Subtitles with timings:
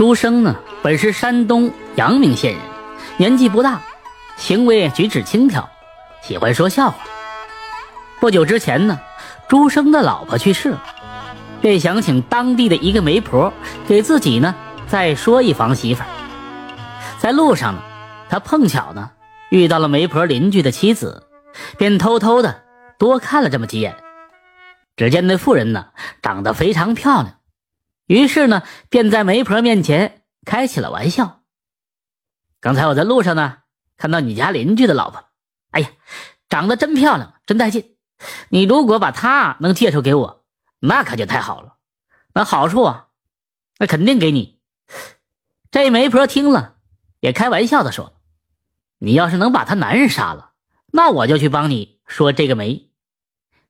[0.00, 2.62] 朱生呢，本是山东阳明县人，
[3.18, 3.82] 年纪不大，
[4.38, 5.68] 行为举止轻佻，
[6.22, 7.04] 喜欢说笑话。
[8.18, 8.98] 不久之前呢，
[9.46, 10.82] 朱生的老婆去世了，
[11.60, 13.52] 便想请当地的一个媒婆
[13.86, 14.54] 给自己呢
[14.86, 16.02] 再说一房媳妇。
[17.18, 17.82] 在路上呢，
[18.30, 19.10] 他碰巧呢
[19.50, 21.24] 遇到了媒婆邻居的妻子，
[21.76, 22.62] 便偷偷的
[22.98, 23.96] 多看了这么几眼。
[24.96, 25.88] 只见那妇人呢
[26.22, 27.34] 长得非常漂亮。
[28.10, 31.42] 于是呢，便在媒婆面前开起了玩笑。
[32.58, 33.58] 刚才我在路上呢，
[33.96, 35.26] 看到你家邻居的老婆，
[35.70, 35.90] 哎呀，
[36.48, 37.94] 长得真漂亮，真带劲。
[38.48, 40.44] 你如果把她能介绍给我，
[40.80, 41.76] 那可就太好了。
[42.34, 43.06] 那好处啊，
[43.78, 44.58] 那肯定给你。
[45.70, 46.78] 这媒婆听了，
[47.20, 48.14] 也开玩笑的说
[48.98, 50.50] ：“你要是能把他男人杀了，
[50.88, 52.90] 那我就去帮你说这个媒。”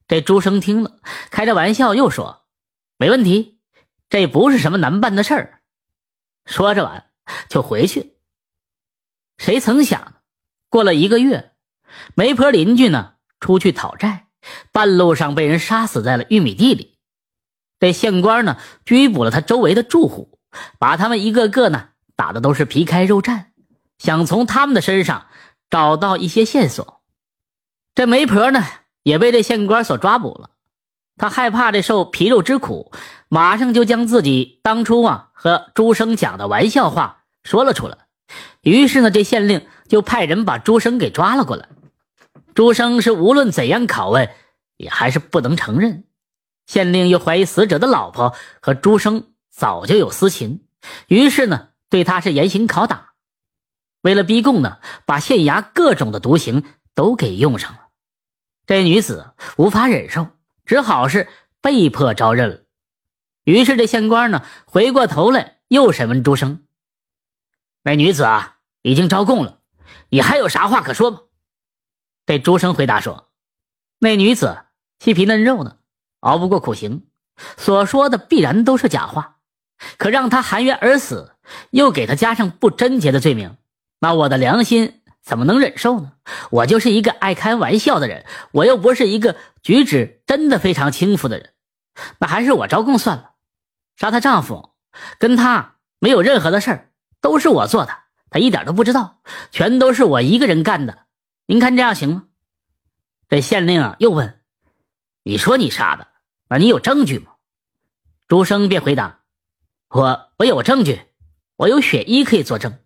[0.08, 0.98] 这朱生听了，
[1.30, 2.46] 开着玩笑又说
[2.96, 3.58] ：“没问题。”
[4.10, 5.60] 这不是什么难办的事儿，
[6.44, 7.10] 说着完
[7.48, 8.16] 就回去。
[9.38, 10.16] 谁曾想，
[10.68, 11.52] 过了一个月，
[12.14, 14.26] 媒婆邻居呢出去讨债，
[14.72, 16.98] 半路上被人杀死在了玉米地里。
[17.78, 20.38] 这县官呢拘捕了他周围的住户，
[20.80, 23.46] 把他们一个个呢打的都是皮开肉绽，
[23.98, 25.28] 想从他们的身上
[25.70, 27.00] 找到一些线索。
[27.94, 28.62] 这媒婆呢
[29.04, 30.50] 也被这县官所抓捕了。
[31.20, 32.90] 他害怕这受皮肉之苦，
[33.28, 37.98] 马上就将自己当初啊和朱生讲的玩笑话说了出来。
[38.62, 41.68] 于是呢，这县令就派人把朱生给抓了过来。
[42.54, 44.30] 朱生是无论怎样拷问，
[44.78, 46.04] 也还是不能承认。
[46.66, 50.62] 县令又怀疑死者的老婆和朱生早就有私情，
[51.06, 53.12] 于是呢，对他是严刑拷打。
[54.00, 57.88] 为了逼供呢，把县衙各种的毒刑都给用上了。
[58.66, 60.26] 这女子无法忍受。
[60.70, 61.26] 只好是
[61.60, 62.60] 被迫招认了。
[63.42, 66.62] 于是这县官呢，回过头来又审问朱生
[67.82, 69.58] ：“那女子啊，已经招供了，
[70.10, 71.22] 你还有啥话可说吗？”
[72.24, 73.32] 这朱生回答说
[73.98, 74.66] ：“那女子
[75.00, 75.78] 细皮嫩肉的，
[76.20, 77.08] 熬不过苦刑，
[77.56, 79.38] 所说的必然都是假话。
[79.98, 81.34] 可让她含冤而死，
[81.72, 83.56] 又给她加上不贞洁的罪名，
[83.98, 86.12] 那我的良心……”怎么能忍受呢？
[86.50, 91.52] 我就是一个爱开玩笑的人，我又不是一个举止真的非常轻浮的人。
[92.18, 93.32] 那还是我招供算了。
[93.96, 94.70] 杀她丈夫，
[95.18, 97.92] 跟她没有任何的事儿，都是我做的，
[98.30, 99.20] 她一点都不知道，
[99.50, 101.06] 全都是我一个人干的。
[101.46, 102.24] 您看这样行吗？
[103.28, 104.40] 这县令啊又问
[105.22, 106.08] ：“你说你杀的，
[106.48, 107.32] 那你有证据吗？”
[108.26, 109.20] 朱生便回答
[109.90, 111.02] ：“我我有证据，
[111.56, 112.78] 我有血衣可以作证。”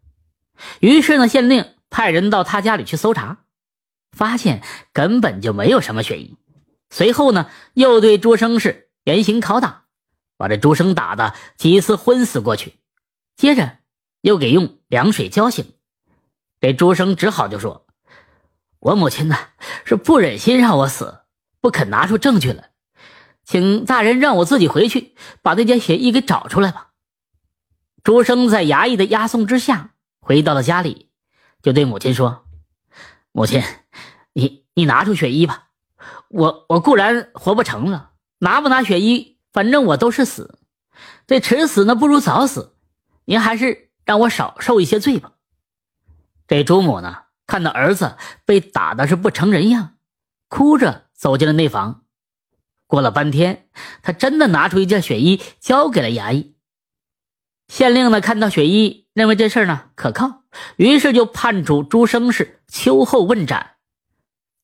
[0.81, 1.74] 于是呢，县令。
[1.95, 3.45] 派人到他家里去搜查，
[4.11, 6.37] 发现根本就没有什么血衣。
[6.91, 9.85] 随后呢，又对朱生是严刑拷打，
[10.37, 12.81] 把这朱生打的几次昏死过去。
[13.37, 13.79] 接着
[14.23, 15.73] 又给用凉水浇醒。
[16.61, 17.87] 这朱生只好就说
[18.81, 19.37] ：“我母亲呢
[19.85, 21.21] 是不忍心让我死，
[21.61, 22.71] 不肯拿出证据来，
[23.45, 26.91] 请大人让我自己回去把那件血衣给找出来吧。”
[28.03, 31.13] 朱生在衙役的押送之下回到了家里。
[31.65, 32.45] 就对母亲说
[33.33, 33.63] ：“母亲，
[34.35, 35.69] 你你拿出血衣吧，
[36.29, 40.59] 我我固然活不成了，拿不拿血衣，反正我都是死。
[41.27, 42.77] 这迟死呢不如早死，
[43.25, 45.33] 您还是让我少受一些罪吧。”
[46.47, 49.97] 这朱母呢，看到儿子被打的是不成人样，
[50.49, 52.05] 哭着走进了内房。
[52.87, 53.71] 过了半天，
[54.03, 56.57] 他真的拿出一件血衣交给了衙役。
[57.69, 60.43] 县令呢，看到血衣，认为这事儿呢可靠。
[60.77, 63.77] 于是就判处朱生是秋后问斩，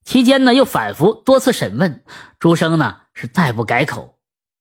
[0.05, 2.05] 期间呢又反复多次审问，
[2.39, 4.19] 朱生呢是再不改口，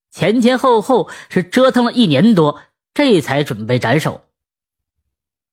[0.10, 2.62] 前前后后是折腾了一年多，
[2.94, 4.26] 这才准备斩首。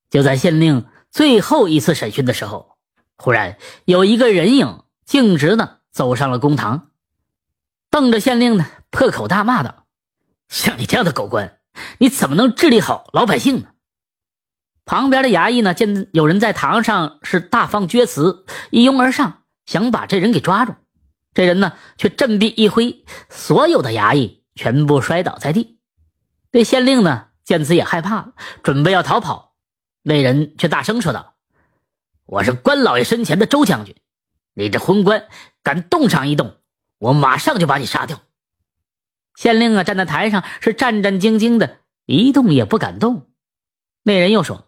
[0.09, 2.77] 就在县令最后一次审讯的时候，
[3.17, 6.89] 忽然有一个人影径直的走上了公堂，
[7.91, 9.85] 瞪着县令呢，破口大骂道
[10.49, 11.59] ：“像你这样的狗官，
[11.99, 13.67] 你怎么能治理好老百姓呢？”
[14.87, 20.73] 旁边的衙役呢，见有人在堂上是大放厥词，一拥而上，想把这人给抓住。
[21.33, 25.77] 这人呢，却振臂一挥，所有的衙役全部摔倒在地。
[26.53, 29.55] 这县令呢，见此也害怕了，准备要逃跑。
[30.03, 31.35] 那人却大声说道
[32.25, 33.93] ：“我是关老爷身前的周将军，
[34.53, 35.27] 你这昏官
[35.63, 36.55] 敢动上一动，
[36.97, 38.21] 我马上就把你杀掉。”
[39.35, 43.27] 县令啊，站在台上是战战兢兢的，一动也不敢动。
[44.03, 44.63] 那人又说。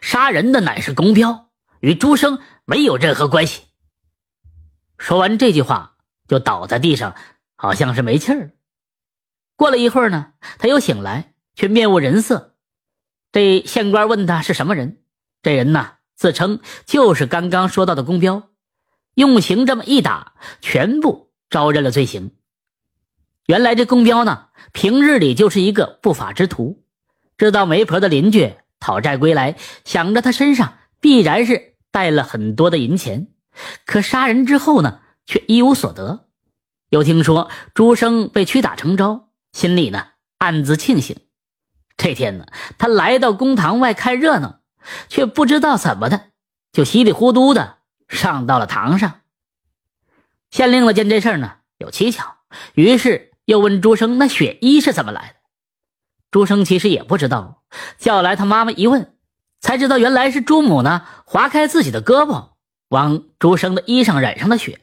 [0.00, 1.50] 杀人的乃是公彪，
[1.80, 3.62] 与朱生没有任何关系。
[4.98, 5.96] 说完这句话，
[6.28, 7.14] 就倒在地上，
[7.56, 8.52] 好像是没气儿。
[9.56, 12.54] 过了一会儿呢，他又醒来，却面无人色。
[13.32, 15.02] 这县官问他是什么人，
[15.42, 18.50] 这人呢自称就是刚刚说到的公彪，
[19.14, 22.32] 用刑这么一打，全部招认了罪行。
[23.46, 26.84] 原来这公彪呢，平日里就是一个不法之徒，
[27.36, 28.54] 知道媒婆的邻居
[28.84, 33.28] 讨债归来，想着他身上必然是带了很多的银钱，
[33.86, 36.28] 可杀人之后呢，却一无所得。
[36.90, 41.16] 又听说朱生被屈打成招，心里呢暗自庆幸。
[41.96, 42.44] 这天呢，
[42.76, 44.60] 他来到公堂外看热闹，
[45.08, 46.26] 却不知道怎么的，
[46.70, 49.22] 就稀里糊涂的上到了堂上。
[50.50, 52.36] 县令呢见这事儿呢有蹊跷，
[52.74, 53.30] 于是。
[53.46, 55.33] 又问朱生：“那血衣是怎么来的？”
[56.34, 57.62] 朱生其实也不知道，
[57.96, 59.14] 叫来他妈妈一问，
[59.60, 62.48] 才知道原来是朱母呢划开自己的胳膊，
[62.88, 64.80] 往朱生的衣裳染上了血。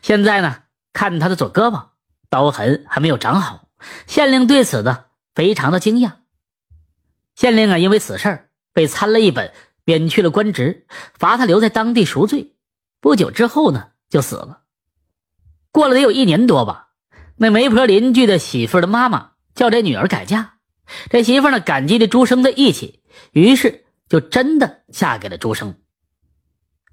[0.00, 0.62] 现在呢，
[0.94, 1.88] 看他的左胳膊
[2.30, 3.68] 刀痕还没有长好，
[4.06, 5.04] 县令对此呢
[5.34, 6.12] 非常的惊讶。
[7.34, 9.52] 县令啊，因为此事被参了一本，
[9.84, 12.54] 免去了官职，罚他留在当地赎罪。
[12.98, 14.62] 不久之后呢，就死了。
[15.70, 16.88] 过了得有一年多吧。
[17.36, 20.54] 那媒婆邻居的媳妇的妈妈叫这女儿改嫁，
[21.10, 23.00] 这媳妇呢感激这朱生的义气，
[23.32, 25.74] 于是就真的嫁给了朱生。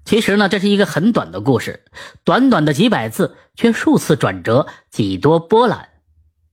[0.04, 1.84] 其实呢，这是一个很短的故事，
[2.24, 5.90] 短短的几百字，却数次转折，几多波澜。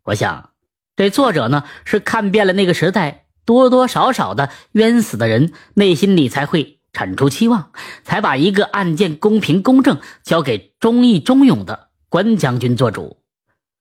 [0.04, 0.52] 我想，
[0.96, 7.72] 这作者呢是看遍了那个时代多多少少的冤死的人，内心里才会产出期望，
[8.04, 13.24] 才把一个案件公平公正交给忠义忠勇的关将军做主。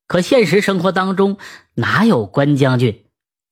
[0.06, 1.38] 可现实生活当中，
[1.74, 3.06] 哪有关将军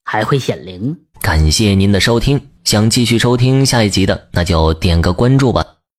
[0.04, 0.96] 还会显灵？
[1.20, 5.66] 感谢您的收听，想继续收听下一集的，那就点个关注吧。